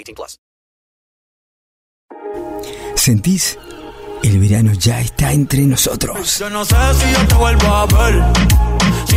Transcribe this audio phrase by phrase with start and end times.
[0.00, 0.40] 18 plus.
[2.94, 3.58] ¿Sentís?
[4.22, 6.38] El verano ya está entre nosotros.
[6.38, 8.22] Yo no sé si yo te vuelvo a ver.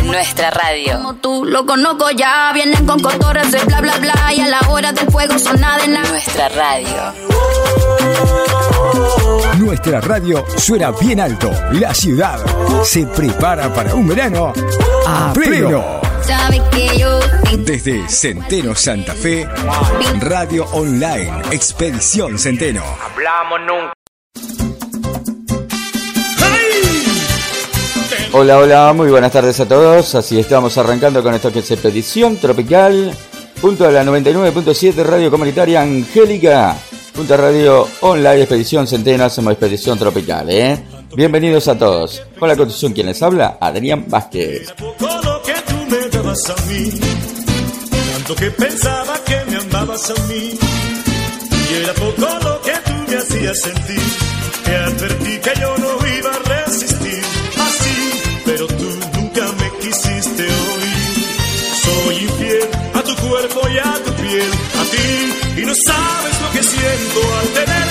[0.04, 0.96] Nuestra radio.
[0.96, 4.60] Como tú lo conozco ya, vienen con cotorras de bla bla bla y a la
[4.68, 6.08] hora del fuego son nada de nada.
[6.08, 7.12] Nuestra radio.
[9.58, 11.50] Nuestra radio suena bien alto.
[11.72, 12.38] La ciudad
[12.82, 14.52] se prepara para un verano
[15.06, 16.00] a pleno.
[17.58, 19.48] Desde Centeno Santa Fe,
[20.20, 22.82] Radio Online, Expedición Centeno.
[23.00, 23.92] Hablamos nunca.
[28.32, 30.14] Hola, hola, muy buenas tardes a todos.
[30.16, 33.16] Así estamos arrancando con esto que es Expedición Tropical.
[33.60, 36.76] Punto a la 99.7 Radio Comunitaria Angélica.
[37.14, 39.24] Punto a Radio Online Expedición Centeno.
[39.24, 40.82] Hacemos Expedición Tropical, ¿eh?
[41.14, 42.20] Bienvenidos a todos.
[42.38, 44.74] Con la conducción, quien les habla, Adrián Vázquez.
[48.24, 50.58] tanto que que me amabas a mí,
[51.70, 54.02] y era poco lo que tú me hacías sentir,
[54.64, 57.22] te advertí que yo no iba a resistir,
[57.60, 57.96] así,
[58.44, 61.26] pero tú nunca me quisiste oír,
[61.84, 66.50] soy infiel a tu cuerpo y a tu piel, a ti, y no sabes lo
[66.50, 67.83] que siento al tenerte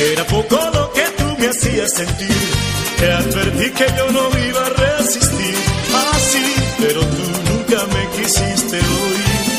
[0.00, 2.36] era poco lo que tú me hacías sentir.
[2.98, 5.56] Te advertí que yo no iba a resistir,
[6.14, 9.56] así, pero tú nunca me quisiste oír.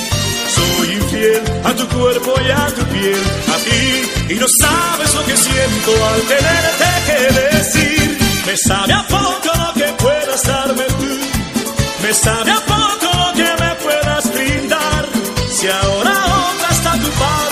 [0.56, 3.24] Soy infiel a tu cuerpo y a tu piel,
[3.54, 8.18] a ti, y no sabes lo que siento al tenerte que decir.
[8.48, 11.14] Me sabe a poco lo que puedas darme tú,
[12.04, 15.06] me sabe a poco lo que me puedas brindar.
[15.52, 17.52] Si ahora otra está tu lugar,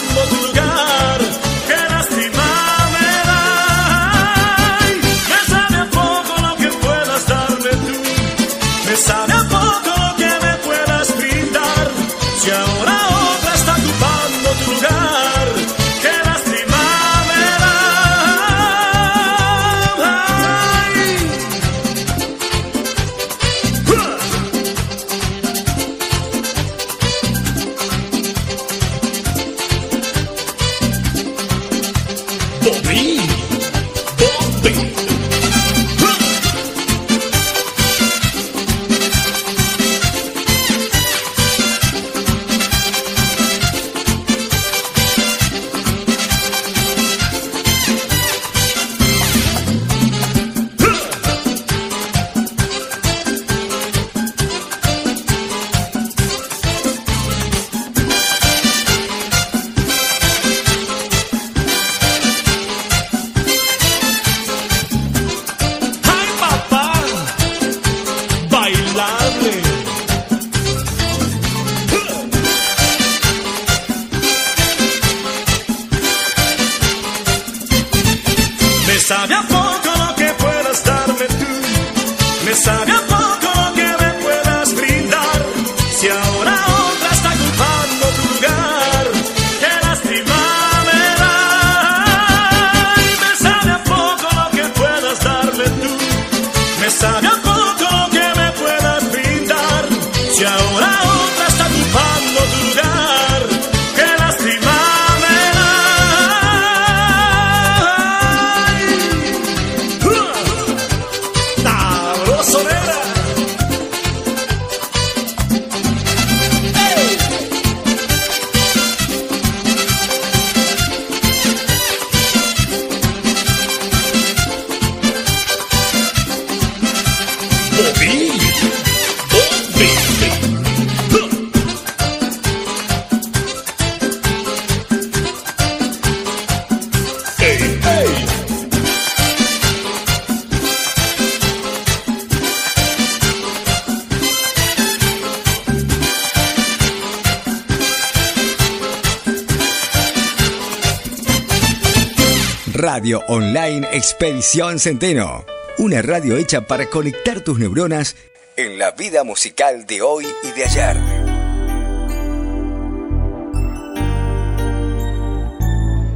[153.95, 155.45] Expedición Centeno.
[155.77, 158.17] Una radio hecha para conectar tus neuronas
[158.57, 160.97] en la vida musical de hoy y de ayer.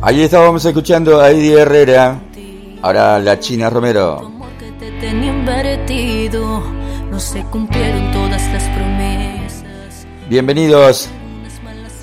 [0.01, 2.19] Ahí estábamos escuchando a Eddie Herrera.
[2.81, 4.29] Ahora la China Romero.
[4.77, 6.59] te tenía invertido.
[7.09, 10.05] No se cumplieron todas las promesas.
[10.27, 11.07] Bienvenidos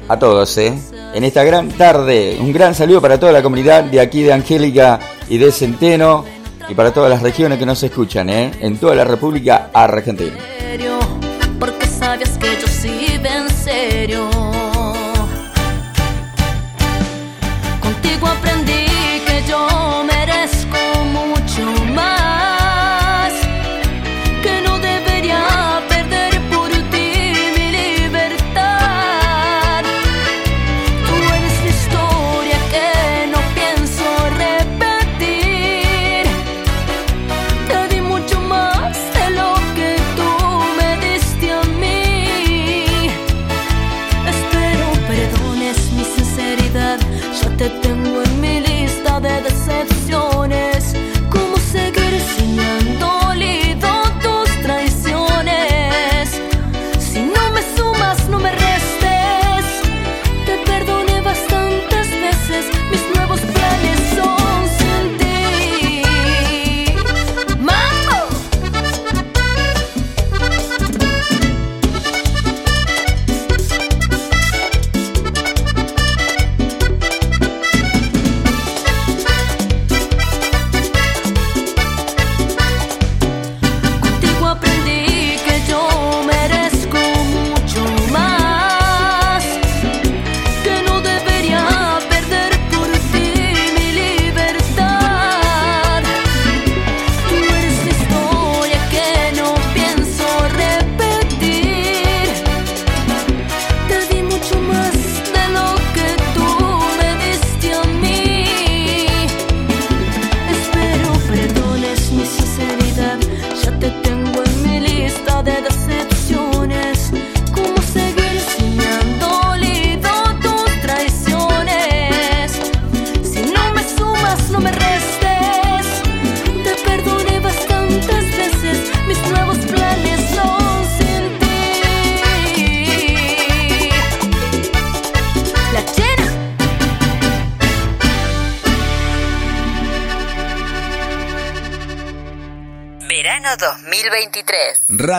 [0.08, 0.73] a todos, ¿eh?
[1.12, 5.00] En esta gran tarde, un gran saludo para toda la comunidad de aquí de Angélica
[5.28, 6.25] y de Centeno
[6.69, 8.52] y para todas las regiones que nos escuchan, ¿eh?
[8.61, 10.37] En toda la República Argentina.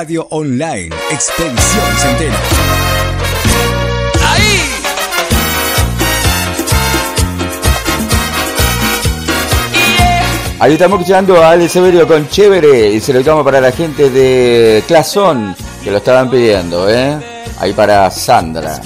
[0.08, 2.38] Radio Online Expedición Centeno.
[10.60, 14.10] Ahí estamos escuchando a Ale Severio con Chévere y se lo damos para la gente
[14.10, 17.18] de Clasón que lo estaban pidiendo, ¿eh?
[17.60, 18.80] Ahí para Sandra.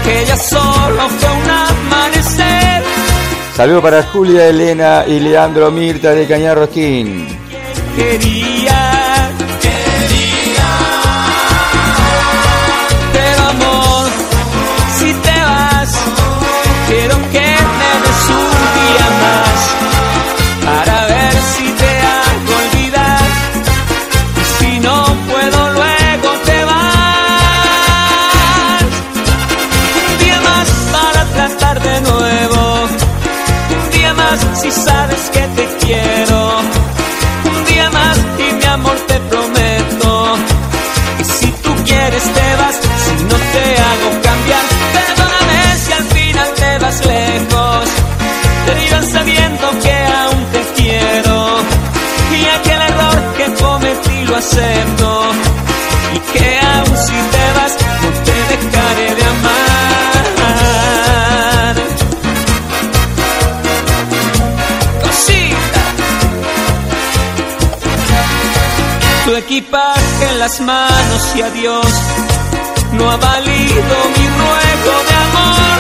[0.04, 2.84] Que ya solo fue un amanecer.
[3.56, 7.28] Saludos para Julia, Elena y Leandro Mirta de Cañarrosquín.
[7.96, 8.85] Quería, quería.
[70.38, 71.88] las manos y adiós.
[72.94, 75.80] No ha valido mi ruego de amor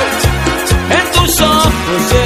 [0.97, 2.24] en tus ojos.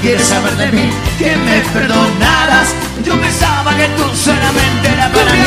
[0.00, 2.74] quieres saber de mí, que me perdonaras.
[3.04, 5.44] Yo pensaba que tú solamente era para mí.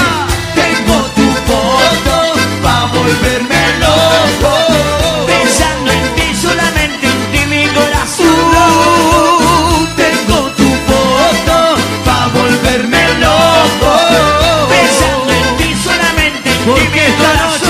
[0.55, 4.51] Tengo tu foto para volverme loco.
[5.27, 8.27] Pensando en ti, solamente en ti mi corazón.
[9.95, 13.91] Tengo tu foto para volverme loco.
[14.69, 17.63] Pensando en ti, solamente en ti mi corazón.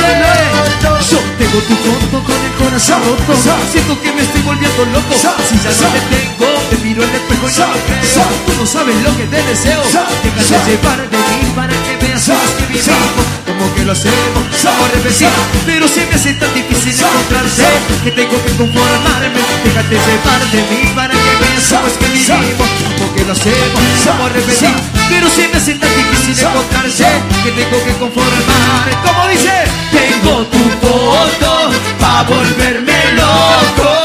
[1.38, 2.33] Tengo tu foto
[2.80, 5.14] Siento que me estoy volviendo loco.
[5.14, 8.26] Si ya no me tengo, me miro en el espejo y no me creo.
[8.48, 9.82] Tú no sabes lo que te deseo.
[10.24, 13.33] Déjate llevar de mí para que veas más que vivimos
[13.64, 14.44] como que lo hacemos.
[14.62, 15.32] Somos represiva,
[15.66, 17.64] pero se me hace tan difícil encontrarse.
[18.04, 22.70] Que tengo que conformarme, déjate llevar de mí Para que veas cómo es que vivimos,
[22.98, 23.82] como que lo hacemos.
[24.04, 27.08] Somos represiva, pero se me hace tan difícil encontrarse.
[27.44, 29.54] Que tengo que conformarme, como dice
[29.92, 34.04] Tengo tu voto, pa' volverme loco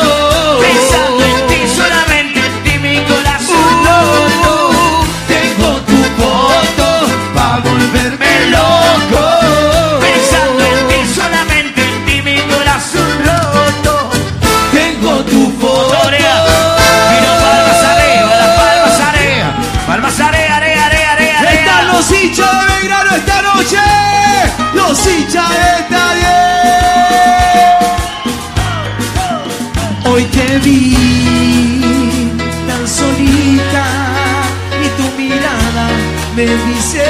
[36.67, 37.05] dice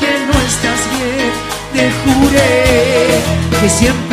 [0.00, 1.32] que no estás bien,
[1.72, 2.64] te juré
[3.60, 4.07] que siempre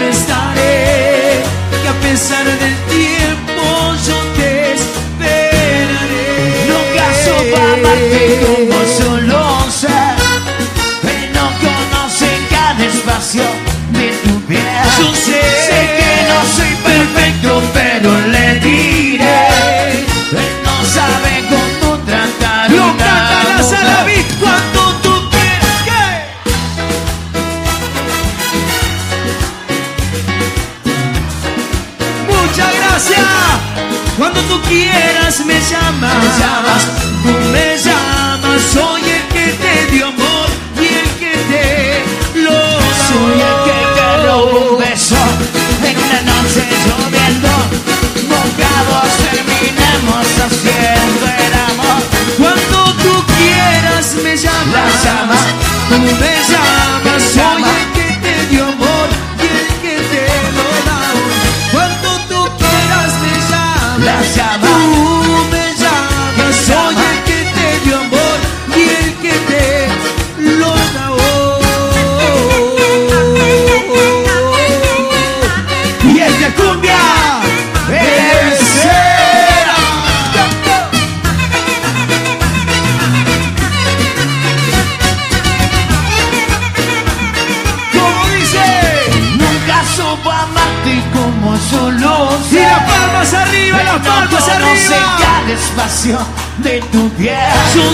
[36.25, 36.54] Chao.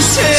[0.01, 0.30] Yo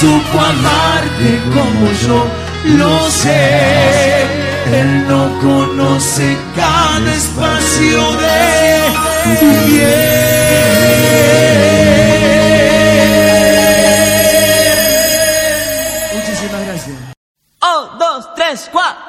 [0.00, 2.26] supo amarte como yo
[2.78, 4.22] lo sé.
[4.72, 8.82] Él no conoce cada espacio de
[9.40, 10.54] tu piel.
[16.14, 16.96] Muchísimas gracias.
[17.62, 19.03] Un, dos, tres, cuatro.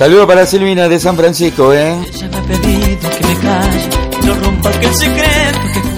[0.00, 1.94] Saludo para Silvina de San Francisco, ¿eh?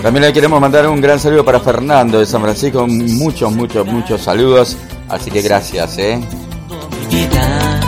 [0.02, 2.84] También le queremos mandar un gran saludo para Fernando de San Francisco.
[2.88, 4.76] Muchos, muchos, muchos saludos.
[5.08, 6.18] Así que gracias, ¿eh?
[6.18, 7.80] mi vida.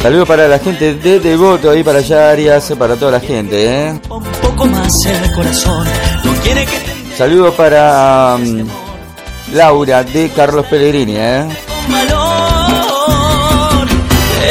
[0.00, 4.00] Saludo para la gente de Devoto, ahí para allá, Arias, para toda la gente, ¿eh?
[4.08, 5.88] Un poco más el corazón.
[6.22, 11.48] No quiere que te Saludo para mm, Laura de Carlos Pellegrini, ¿eh?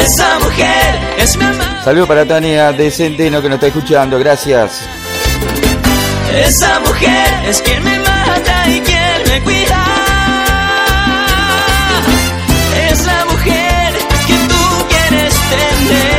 [0.04, 1.84] Esa mujer es mi amante.
[1.84, 4.88] Saludo para Tania de Centeno que nos está escuchando, gracias.
[6.34, 9.84] Esa mujer es quien me mata y quien me cuida.
[12.90, 13.92] Es la mujer
[14.26, 16.10] que tú quieres tener.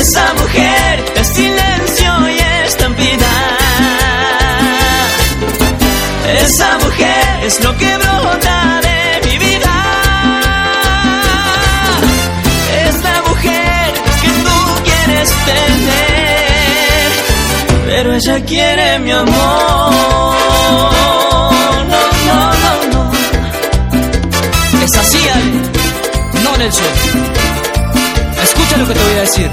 [0.00, 3.32] Esa mujer es silencio y estampida.
[6.42, 7.83] Esa mujer es lo que
[18.42, 19.34] quiere mi amor.
[21.88, 23.12] No, no, no, no.
[24.84, 26.42] Es así, Ale.
[26.42, 26.86] No, Nelson.
[28.42, 29.50] Escucha lo que te voy a decir.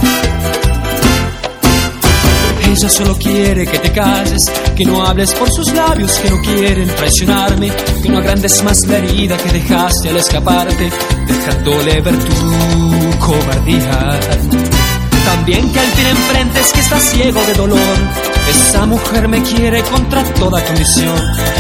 [2.71, 6.87] Ella solo quiere que te calles, que no hables por sus labios, que no quieren
[6.95, 7.69] traicionarme,
[8.01, 10.89] que no agrandes más la herida que dejaste al escaparte,
[11.27, 14.19] dejándole ver tu cobardía.
[15.25, 18.30] También que al fin enfrentes que estás ciego de dolor.
[18.51, 21.17] Esa mujer me quiere contra toda condición.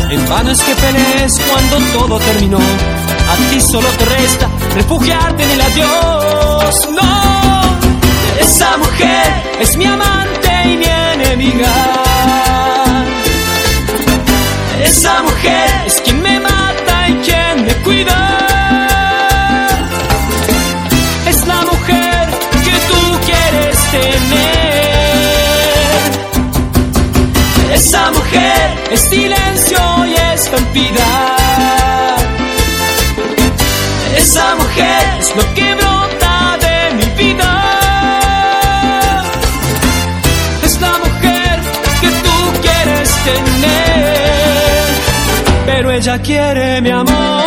[0.09, 2.59] En vano es que pelees cuando todo terminó.
[2.59, 6.89] A ti solo te resta refugiarte en el adiós.
[6.91, 7.61] No,
[8.41, 9.25] esa mujer
[9.61, 11.73] es mi amante y mi enemiga.
[14.83, 15.70] Esa mujer
[46.11, 47.40] ella quiere mi amor.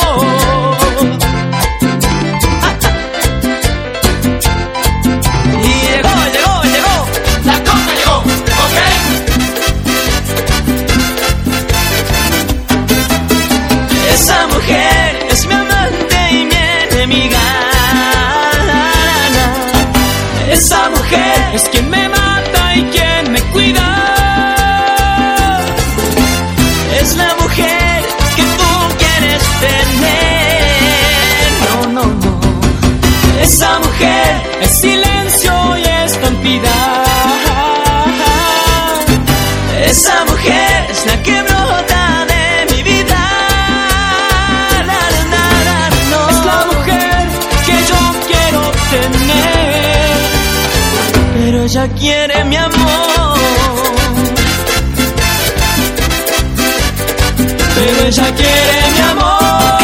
[51.98, 53.38] quiere mi amor.
[57.74, 59.80] Pero ella quiere mi amor.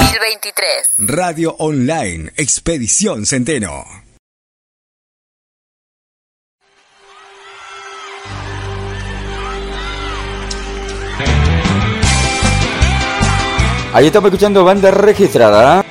[0.00, 0.94] 2023.
[0.98, 3.84] Radio Online, Expedición Centeno.
[13.92, 15.84] Ahí estamos escuchando banda registrada.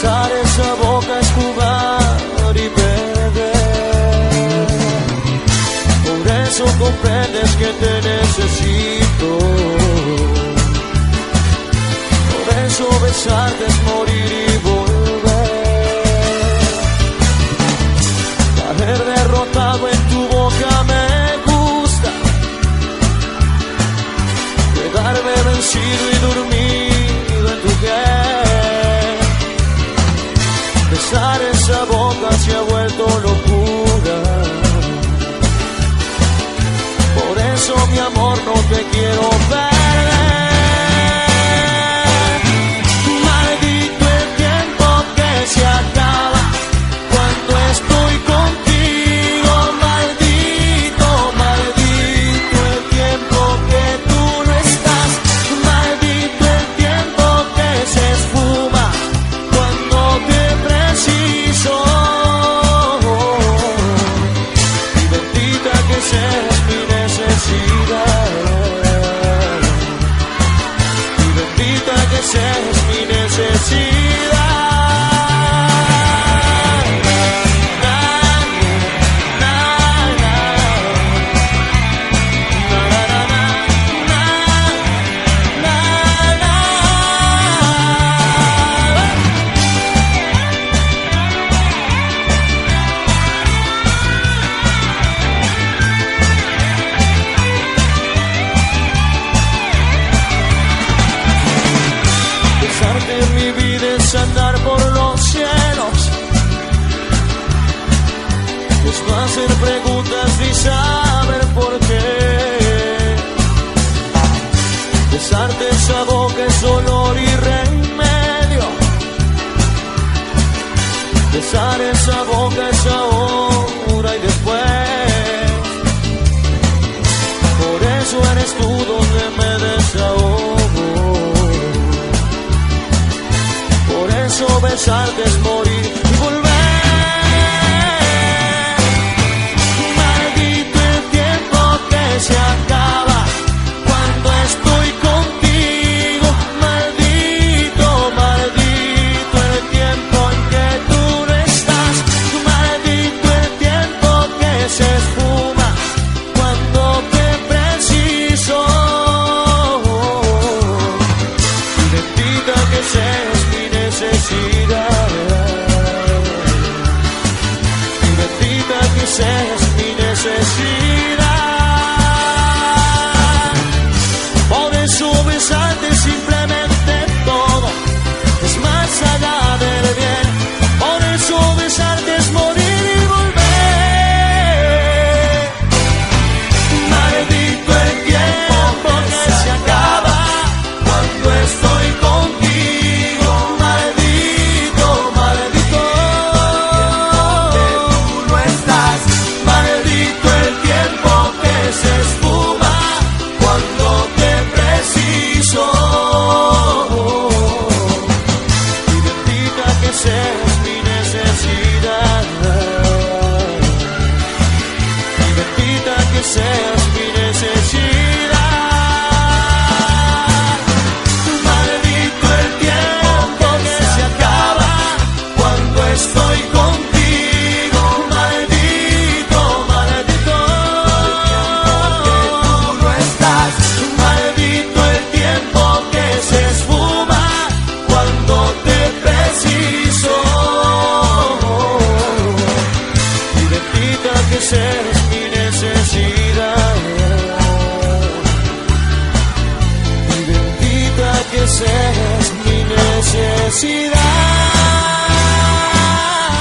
[0.00, 3.48] besar esa boca es jugar y beber.
[6.06, 9.38] Por eso comprendes que te necesito.
[12.30, 14.87] Por eso besarte es morir y volar.
[31.10, 34.18] besar esa boca se ha vuelto locura.
[37.18, 39.67] Por eso mi amor no te quiero ver.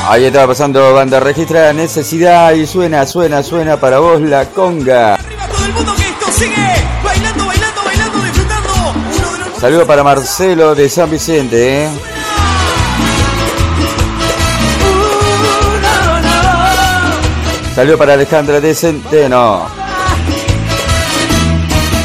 [0.10, 5.20] Ahí estaba pasando banda registrada necesidad y suena, suena, suena para vos la conga.
[9.60, 11.90] Saludo para Marcelo de San Vicente, eh.
[17.76, 19.66] Saludo para Alejandra de Centeno.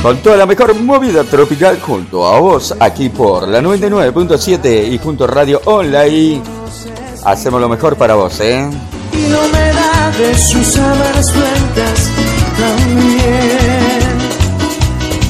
[0.02, 5.22] Con toda la mejor movida tropical junto a vos aquí por la 99.7 y junto
[5.22, 6.61] a Radio Online.
[7.24, 8.68] Hacemos lo mejor para vos, ¿eh?
[9.12, 12.10] Y no me da de sus alas blancas
[12.58, 14.18] también.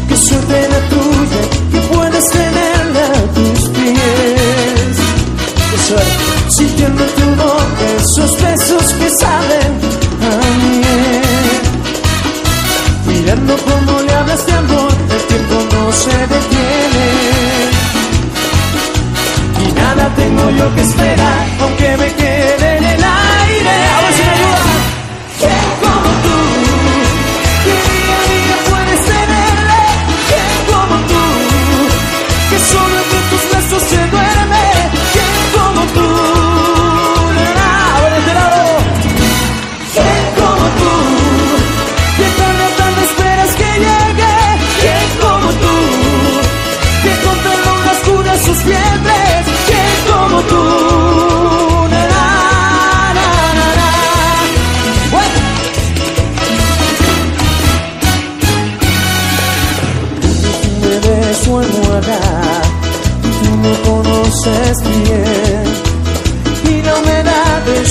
[0.09, 4.96] Que suerte la tuya, que puedes tenerla a tus pies.
[5.70, 9.72] Que suerte, sintiendo tu boca, esos besos que saben
[10.22, 11.22] a miel.
[13.07, 17.12] Mirando cómo le hablas de amor, el tiempo no se detiene
[19.68, 22.71] y nada tengo yo que esperar, aunque me quede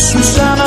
[0.02, 0.61] 树下。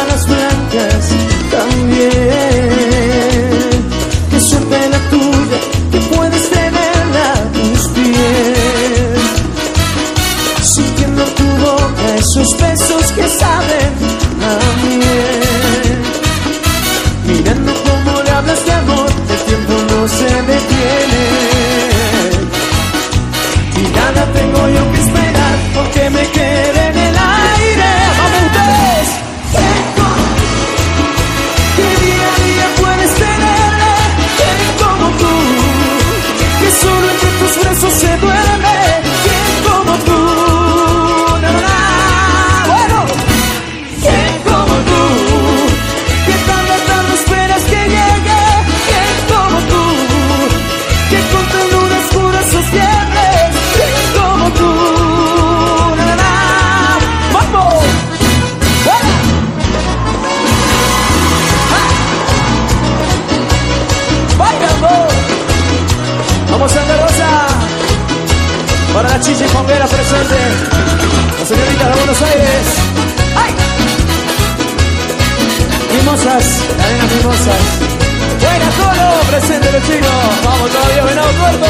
[78.40, 80.08] Buena solo, presente los chicos.
[80.44, 81.66] Vamos todavía, venado corto.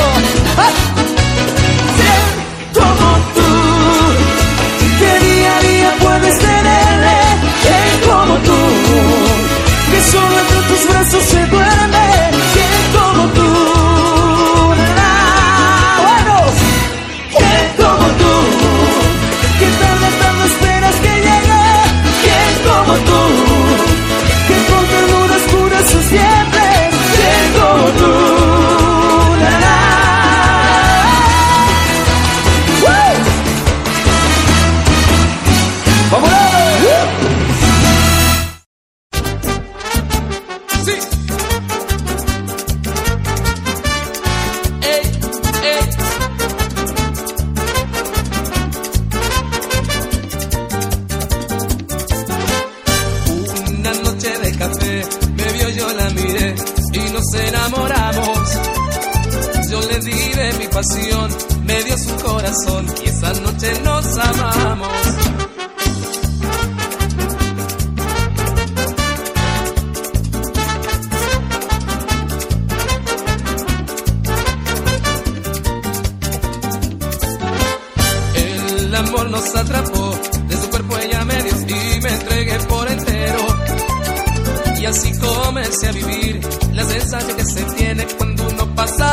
[0.59, 0.94] ¡Ah!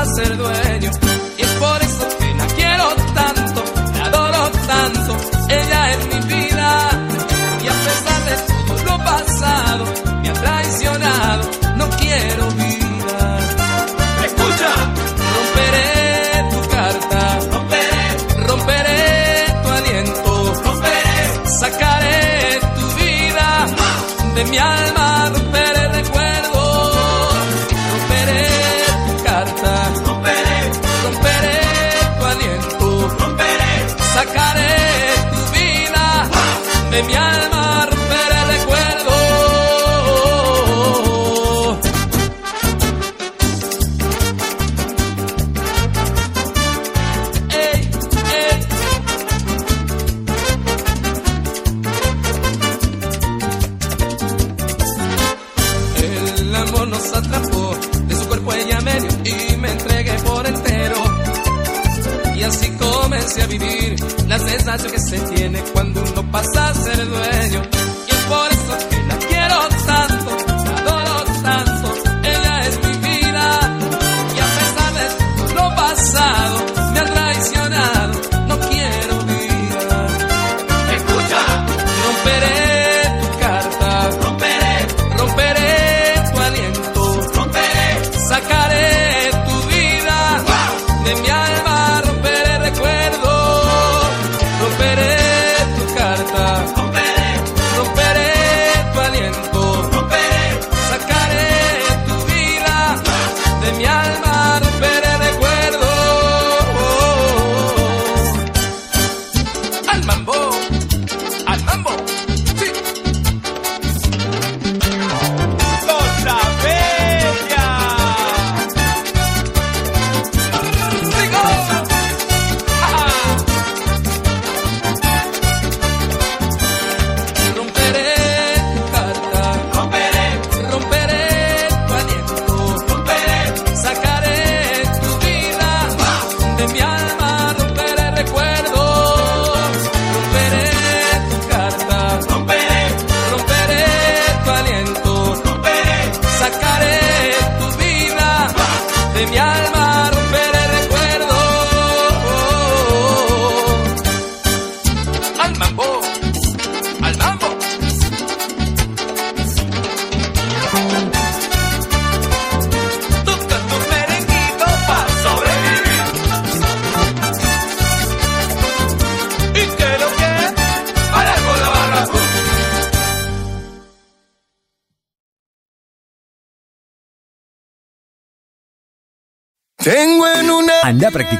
[0.05, 1.00] ser dueño.
[37.01, 37.40] De mi alma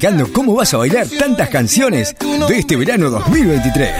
[0.02, 2.16] Practicando cómo vas a bailar tantas canciones
[2.48, 3.94] de este verano 2023.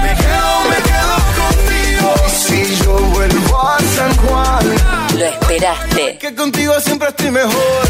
[0.00, 5.18] Me quedo, me quedo contigo si yo vuelvo a San Juan.
[5.18, 6.18] Lo esperaste.
[6.18, 7.88] Que contigo siempre estoy mejor.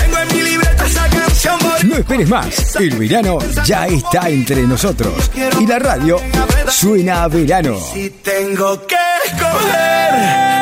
[0.00, 5.30] Tengo en mi libreta esa canción No esperes más, el verano ya está entre nosotros
[5.60, 6.20] y la radio
[6.68, 7.78] suena a verano.
[7.94, 8.96] Si tengo que
[9.26, 10.12] escoger,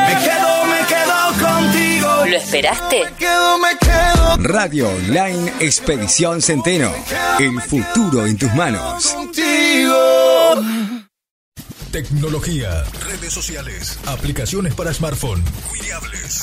[0.09, 0.44] me quedo, me quedo contigo.
[2.35, 3.05] ¿Lo esperaste?
[3.05, 6.93] Me quedo, me quedo Radio Online Expedición Centeno,
[7.39, 9.07] el futuro en tus manos.
[9.07, 9.95] contigo.
[11.93, 15.45] Tecnología, redes sociales, aplicaciones para smartphone,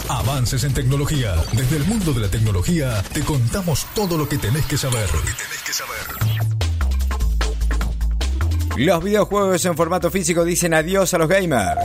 [0.08, 1.36] avances en tecnología.
[1.52, 5.10] Desde el mundo de la tecnología te contamos todo lo que tenés que saber.
[8.78, 11.82] Los videojuegos en formato físico dicen adiós a los gamers.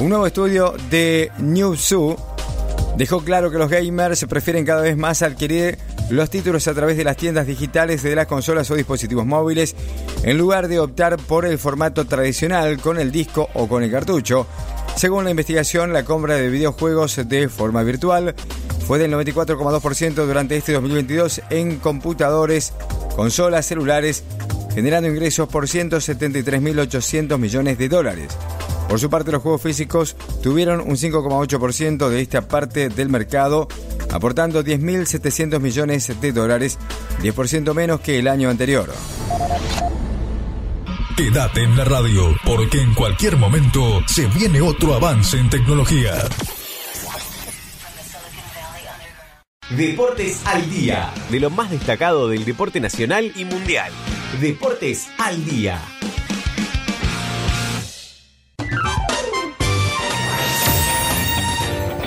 [0.00, 2.37] Un nuevo estudio de New Zoo
[2.98, 5.78] dejó claro que los gamers prefieren cada vez más adquirir
[6.10, 9.76] los títulos a través de las tiendas digitales de las consolas o dispositivos móviles
[10.24, 14.48] en lugar de optar por el formato tradicional con el disco o con el cartucho.
[14.96, 18.34] Según la investigación, la compra de videojuegos de forma virtual
[18.84, 22.72] fue del 94,2% durante este 2022 en computadores,
[23.14, 24.24] consolas, celulares,
[24.78, 28.28] generando ingresos por 173.800 millones de dólares.
[28.88, 33.66] Por su parte, los juegos físicos tuvieron un 5,8% de esta parte del mercado,
[34.12, 36.78] aportando 10.700 millones de dólares,
[37.22, 38.88] 10% menos que el año anterior.
[41.16, 46.14] Quédate en la radio, porque en cualquier momento se viene otro avance en tecnología.
[49.70, 53.92] Deportes al día, de lo más destacado del deporte nacional y mundial.
[54.36, 55.80] Deportes al día.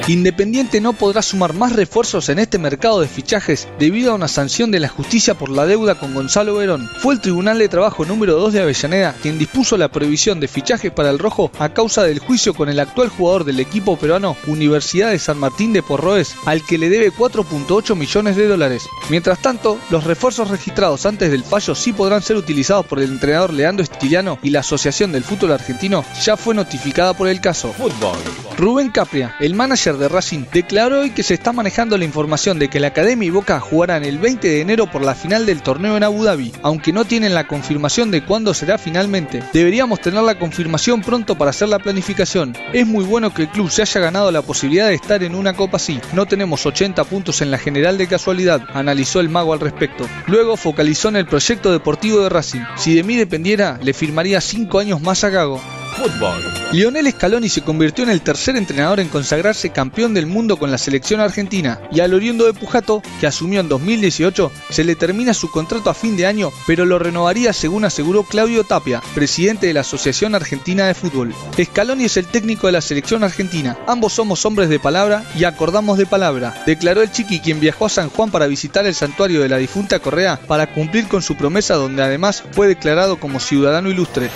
[0.07, 4.71] Independiente no podrá sumar más refuerzos en este mercado de fichajes debido a una sanción
[4.71, 6.89] de la justicia por la deuda con Gonzalo Verón.
[6.99, 10.91] Fue el Tribunal de Trabajo número 2 de Avellaneda quien dispuso la prohibición de fichajes
[10.91, 15.11] para el rojo a causa del juicio con el actual jugador del equipo peruano Universidad
[15.11, 18.83] de San Martín de Porroes, al que le debe 4.8 millones de dólares.
[19.09, 23.53] Mientras tanto, los refuerzos registrados antes del fallo sí podrán ser utilizados por el entrenador
[23.53, 27.71] Leandro Estiliano y la Asociación del Fútbol Argentino ya fue notificada por el caso.
[27.73, 28.17] Fútbol.
[28.57, 32.69] Rubén Capria, el manager de Racing, declaró hoy que se está manejando la información de
[32.69, 35.97] que la Academia y Boca jugarán el 20 de enero por la final del torneo
[35.97, 39.43] en Abu Dhabi, aunque no tienen la confirmación de cuándo será finalmente.
[39.53, 42.55] Deberíamos tener la confirmación pronto para hacer la planificación.
[42.73, 45.53] Es muy bueno que el club se haya ganado la posibilidad de estar en una
[45.55, 45.99] copa así.
[46.13, 50.07] No tenemos 80 puntos en la general de casualidad, analizó el mago al respecto.
[50.27, 52.61] Luego focalizó en el proyecto deportivo de Racing.
[52.77, 55.61] Si de mí dependiera, le firmaría 5 años más a Gago.
[55.91, 56.41] Fútbol.
[56.71, 60.77] Lionel Scaloni se convirtió en el tercer entrenador en consagrarse campeón del mundo con la
[60.77, 65.51] selección argentina y al oriundo de Pujato, que asumió en 2018, se le termina su
[65.51, 69.81] contrato a fin de año, pero lo renovaría según aseguró Claudio Tapia, presidente de la
[69.81, 71.33] Asociación Argentina de Fútbol.
[71.61, 75.97] Scaloni es el técnico de la selección argentina, ambos somos hombres de palabra y acordamos
[75.97, 79.49] de palabra, declaró el Chiqui quien viajó a San Juan para visitar el santuario de
[79.49, 84.29] la difunta Correa para cumplir con su promesa donde además fue declarado como ciudadano ilustre.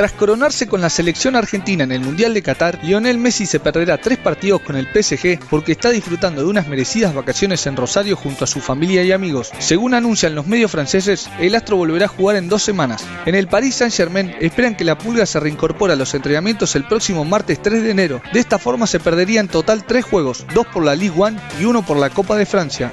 [0.00, 3.98] Tras coronarse con la selección argentina en el Mundial de Qatar, Lionel Messi se perderá
[3.98, 8.44] tres partidos con el PSG porque está disfrutando de unas merecidas vacaciones en Rosario junto
[8.44, 9.50] a su familia y amigos.
[9.58, 13.04] Según anuncian los medios franceses, el astro volverá a jugar en dos semanas.
[13.26, 17.26] En el Paris Saint-Germain esperan que la pulga se reincorpore a los entrenamientos el próximo
[17.26, 18.22] martes 3 de enero.
[18.32, 21.66] De esta forma se perdería en total tres juegos, dos por la Ligue 1 y
[21.66, 22.90] uno por la Copa de Francia.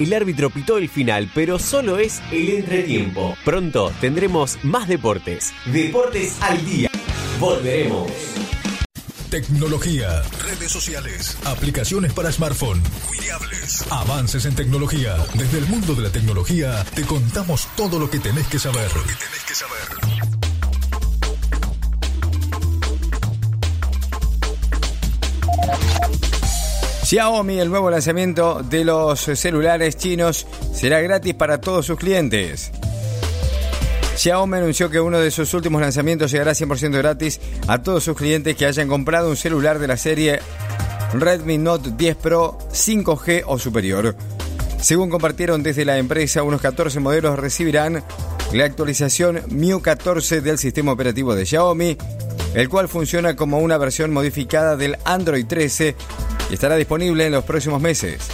[0.00, 3.36] El árbitro pitó el final, pero solo es el entretiempo.
[3.44, 5.52] Pronto tendremos más deportes.
[5.66, 6.90] Deportes al día.
[7.38, 8.10] Volveremos.
[9.28, 13.84] Tecnología, redes sociales, aplicaciones para smartphone, Wearables.
[13.90, 15.16] avances en tecnología.
[15.34, 18.90] Desde el mundo de la tecnología te contamos todo lo que tenés que saber.
[18.96, 20.49] Lo que tenés que saber.
[27.10, 32.70] Xiaomi, el nuevo lanzamiento de los celulares chinos, será gratis para todos sus clientes.
[34.16, 38.54] Xiaomi anunció que uno de sus últimos lanzamientos llegará 100% gratis a todos sus clientes
[38.54, 40.38] que hayan comprado un celular de la serie
[41.12, 44.14] Redmi Note 10 Pro 5G o superior.
[44.80, 48.04] Según compartieron desde la empresa, unos 14 modelos recibirán
[48.52, 51.98] la actualización MIU 14 del sistema operativo de Xiaomi,
[52.54, 55.96] el cual funciona como una versión modificada del Android 13
[56.50, 58.28] y estará disponible en los próximos meses.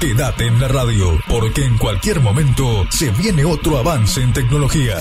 [0.00, 4.98] Quédate en la radio, porque en cualquier momento se viene otro avance en tecnología.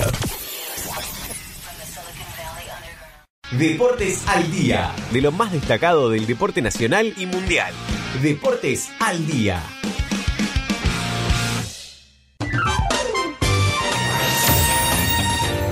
[3.51, 4.91] Deportes al día.
[5.11, 7.73] De lo más destacado del deporte nacional y mundial.
[8.21, 9.61] Deportes al día.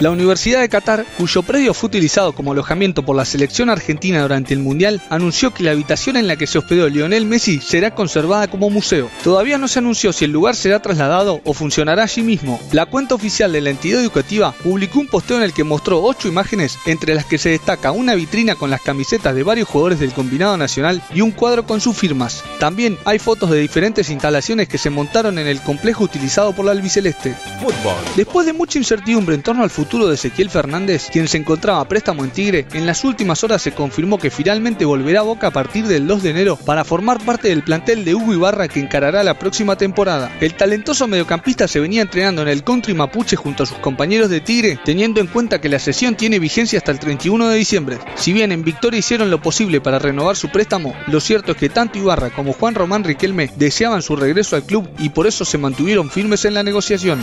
[0.02, 4.52] La Universidad de Qatar, cuyo predio fue utilizado como alojamiento por la selección argentina durante
[4.52, 8.48] el Mundial, anunció que la habitación en la que se hospedó Lionel Messi será conservada
[8.48, 9.12] como museo.
[9.24, 12.60] Todavía no se anunció si el lugar será trasladado o funcionará allí mismo.
[12.72, 16.28] La cuenta oficial de la entidad educativa publicó un posteo en el que mostró ocho
[16.28, 20.14] imágenes, entre las que se destaca una vitrina con las camisetas de varios jugadores del
[20.14, 22.44] combinado nacional y un cuadro con sus firmas.
[22.60, 26.72] También hay fotos de diferentes instalaciones que se montaron en el complejo utilizado por la
[26.72, 27.36] albiceleste.
[27.62, 27.94] Fútbol.
[28.16, 32.24] Después de mucha incertidumbre en torno al futuro de Ezequiel Fernández, quien se encontraba préstamo
[32.24, 35.86] en Tigre, en las últimas horas se confirmó que finalmente volverá a Boca a partir
[35.86, 39.38] del 2 de enero para formar parte del plantel de Hugo Ibarra que encarará la
[39.38, 40.32] próxima temporada.
[40.40, 44.40] El talentoso mediocampista se venía entrenando en el country mapuche junto a sus compañeros de
[44.40, 48.00] Tigre, teniendo en cuenta que la sesión tiene vigencia hasta el 31 de diciembre.
[48.16, 51.70] Si bien en Victoria hicieron lo posible para renovar su préstamo, lo cierto es que
[51.70, 55.58] tanto Ibarra como Juan Román Riquelme deseaban su regreso al club y por eso se
[55.58, 57.20] mantuvieron firmes en la negociación.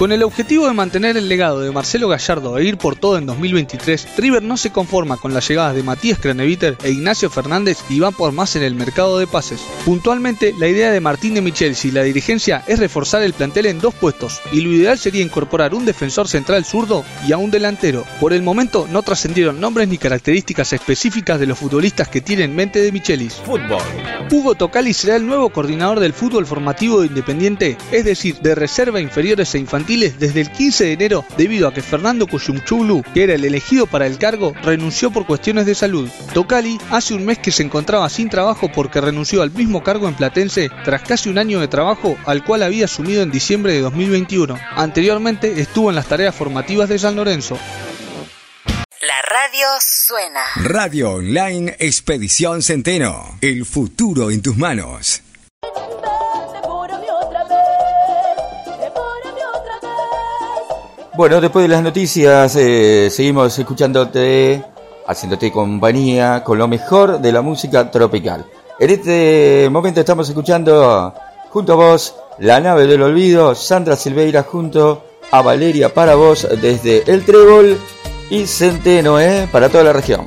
[0.00, 3.26] Con el objetivo de mantener el legado de Marcelo Gallardo e ir por todo en
[3.26, 8.00] 2023, River no se conforma con las llegadas de Matías Craneviter e Ignacio Fernández y
[8.00, 9.60] va por más en el mercado de pases.
[9.84, 13.78] Puntualmente, la idea de Martín de Michels y la dirigencia es reforzar el plantel en
[13.78, 18.06] dos puestos, y lo ideal sería incorporar un defensor central zurdo y a un delantero.
[18.20, 22.56] Por el momento no trascendieron nombres ni características específicas de los futbolistas que tiene en
[22.56, 23.34] mente de Michelis.
[23.34, 23.82] Fútbol.
[24.30, 28.98] Hugo Tocali será el nuevo coordinador del fútbol formativo de Independiente, es decir, de reserva
[28.98, 33.34] inferiores e infantiles desde el 15 de enero debido a que Fernando Cuyumchulu, que era
[33.34, 36.08] el elegido para el cargo, renunció por cuestiones de salud.
[36.32, 40.14] Tocali hace un mes que se encontraba sin trabajo porque renunció al mismo cargo en
[40.14, 44.56] Platense tras casi un año de trabajo al cual había asumido en diciembre de 2021.
[44.76, 47.58] Anteriormente estuvo en las tareas formativas de San Lorenzo.
[49.00, 50.40] La radio suena.
[50.56, 53.38] Radio Online Expedición Centeno.
[53.40, 55.22] El futuro en tus manos.
[61.20, 64.64] Bueno, después de las noticias, eh, seguimos escuchándote,
[65.06, 68.46] haciéndote compañía con lo mejor de la música tropical.
[68.78, 71.12] En este momento estamos escuchando
[71.50, 77.02] junto a vos La nave del olvido, Sandra Silveira junto a Valeria para vos desde
[77.06, 77.78] El Trébol
[78.30, 79.46] y Centeno, ¿eh?
[79.52, 80.26] Para toda la región.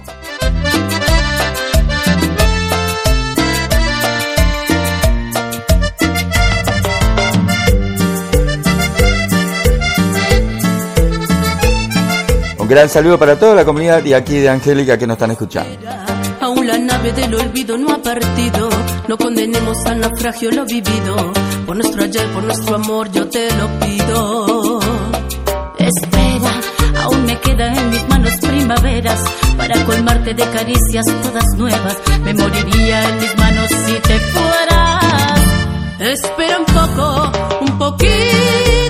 [12.64, 15.78] Un gran saludo para toda la comunidad y aquí de Angélica que nos están escuchando.
[16.40, 18.70] Aún la nave del olvido no ha partido.
[19.10, 21.34] No condenemos al naufragio lo vivido.
[21.66, 24.80] Por nuestro ayer, por nuestro amor, yo te lo pido.
[25.78, 26.62] Espera,
[27.04, 29.20] aún me quedan en mis manos primaveras
[29.58, 31.98] para colmarte de caricias todas nuevas.
[32.24, 35.42] Me moriría en mis manos si te fueras.
[36.00, 38.83] Espera un poco, un poquito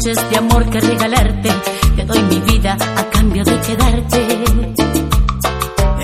[0.00, 1.50] noches de amor que regalarte.
[1.96, 4.26] Te doy mi vida a cambio de quedarte.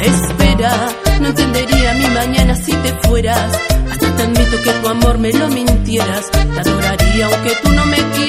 [0.03, 0.89] Espera,
[1.21, 3.59] no entendería mi mañana si te fueras.
[3.91, 6.31] Hasta te admito que tu amor me lo mintieras.
[6.31, 8.26] Te adoraría aunque tú no me quisieras.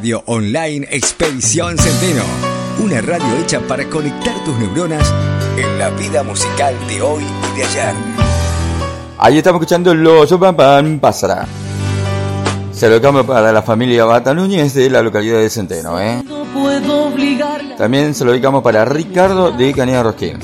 [0.00, 2.22] Radio Online Expedición Centeno.
[2.78, 5.06] Una radio hecha para conectar tus neuronas
[5.58, 7.94] en la vida musical de hoy y de ayer.
[9.18, 11.46] Ahí estamos escuchando Los Pam Pam Pasará.
[12.72, 16.00] Se lo cambio para la familia Bata Núñez de la localidad de Centeno.
[16.00, 16.24] ¿eh?
[17.76, 20.38] También se lo dedicamos para Ricardo de Canilla Rosquín.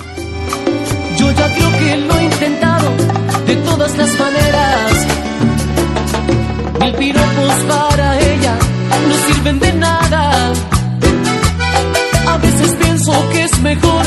[1.16, 2.90] Yo ya creo que lo he intentado
[3.46, 5.07] de todas las maneras.
[6.78, 7.86] Mil piropos para ella no
[9.27, 10.53] sirven de nada.
[12.29, 14.05] A veces pienso que es mejor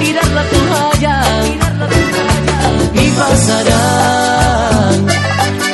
[0.00, 1.22] tirar la toalla.
[2.94, 5.06] Y pasarán,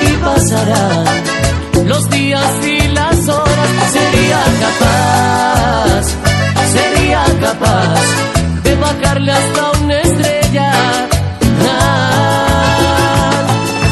[0.03, 1.05] y pasarán
[1.87, 3.69] los días y las horas.
[3.93, 6.05] Sería capaz,
[6.73, 8.01] sería capaz
[8.65, 10.73] de bajarle hasta una estrella.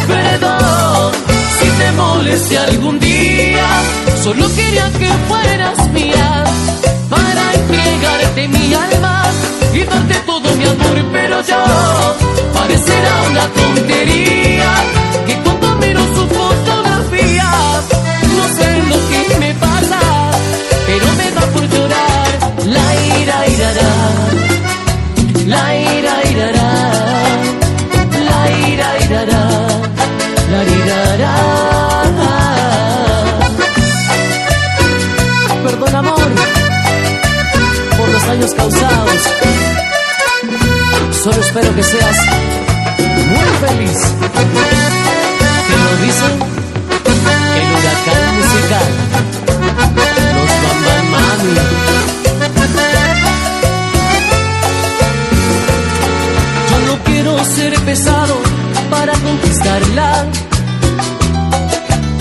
[0.09, 1.13] Perdón
[1.59, 3.40] si te molesté algún día,
[4.23, 6.45] solo quería que fueras mía
[7.09, 9.25] para entregarte mi alma
[9.73, 11.65] y darte todo mi amor, pero yo
[12.53, 14.75] parecerá una tontería
[41.51, 42.17] espero que seas
[43.27, 43.99] muy feliz.
[45.67, 46.27] Te lo dice
[47.57, 48.89] el huracán musical,
[50.37, 51.55] los Bambam Mami.
[56.71, 58.37] Yo no quiero ser pesado
[58.89, 60.27] para conquistarla,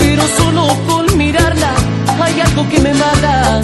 [0.00, 1.72] pero solo con mirarla
[2.20, 3.60] hay algo que me mata.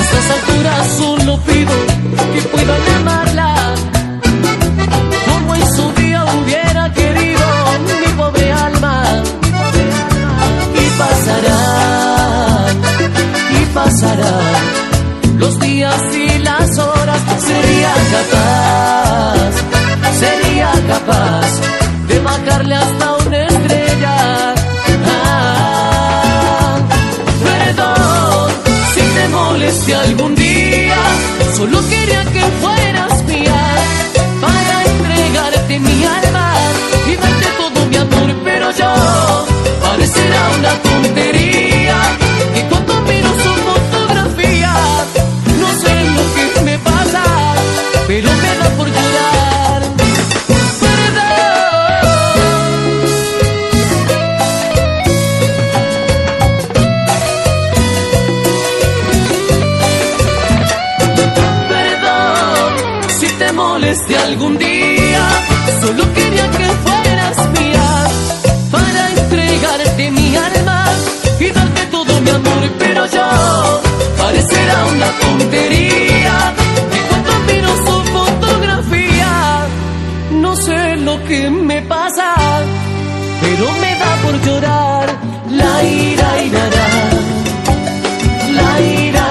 [0.00, 1.72] Hasta estas alturas solo pido
[2.34, 3.53] que puedan amarla.
[18.14, 19.52] Capaz,
[20.22, 21.50] sería capaz
[22.08, 24.16] de bajarle hasta una estrella.
[25.06, 26.78] Ah,
[27.48, 28.50] perdón
[28.94, 31.00] si te molesté algún día,
[31.56, 33.62] solo quería que fueras mía
[34.44, 36.48] para entregarte mi alma
[37.10, 38.92] y darte todo mi amor, pero yo
[39.82, 41.53] parecerá una tontería
[63.94, 65.28] molesté algún día,
[65.80, 68.06] solo quería que fueras mía
[68.70, 70.84] para entregarte mi alma
[71.38, 73.82] y darte todo mi amor, pero yo
[74.18, 76.54] parecerá una tontería
[76.92, 79.66] que cuando miro su fotografía
[80.32, 82.34] no sé lo que me pasa,
[83.40, 85.18] pero me da por llorar.
[85.50, 86.50] La ira y
[88.50, 89.24] la ira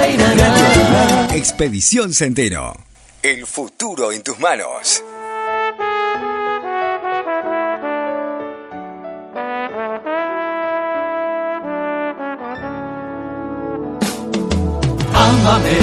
[1.34, 2.93] y Expedición Centeno.
[3.24, 5.02] El futuro en tus manos.
[15.16, 15.80] Ámame,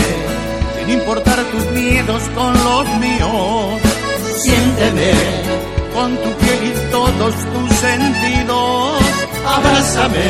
[0.77, 3.81] sin importar tus miedos con los míos.
[4.37, 5.13] Siénteme
[5.95, 9.01] con tu piel y todos tus sentidos.
[9.47, 10.27] Abrázame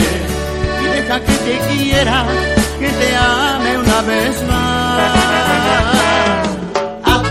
[0.81, 2.25] y deja que te quiera,
[2.79, 6.50] que te ame una vez más.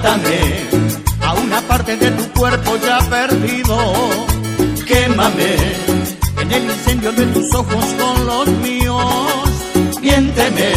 [0.02, 3.78] A una parte de tu cuerpo ya perdido.
[4.88, 5.56] Quémame
[6.42, 9.50] en el incendio de tus ojos con los míos.
[10.02, 10.72] Miénteme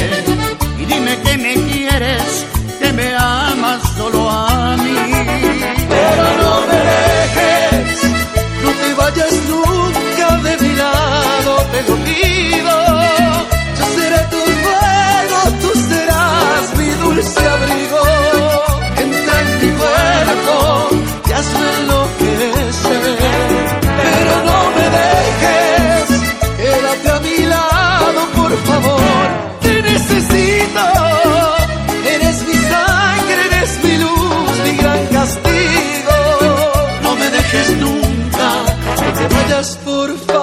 [0.80, 2.46] y dime que me quieres,
[2.80, 4.96] que me amas solo a mí.
[5.88, 8.02] Pero no me dejes,
[8.64, 12.74] no te vayas nunca de mi lado, te lo pido.
[13.78, 18.21] Yo seré tu fuego, tú serás mi dulce abrigo.
[21.42, 23.18] hagas enloquecer.
[24.02, 26.06] Pero no me dejes,
[26.56, 29.28] quédate a mi lado, por favor.
[29.60, 30.84] Te necesito,
[32.14, 36.16] eres mi sangre, eres mi luz, mi gran castigo.
[37.02, 38.48] No me dejes nunca,
[39.02, 40.41] no te vayas, por favor.